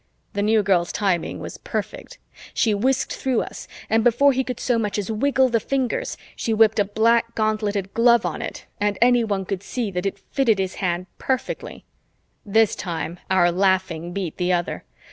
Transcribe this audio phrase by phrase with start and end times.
[0.33, 2.17] The New Girl's timing was perfect.
[2.55, 6.55] She whisked through us, and before he could so much as wiggle the fingers, she
[6.55, 10.73] whipped a black gauntleted glove on it and anyone could see that it fitted his
[10.81, 11.85] hand perfectly.
[12.43, 14.85] This time our laughing beat the other.